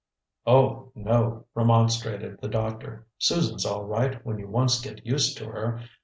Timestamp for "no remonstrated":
0.95-2.41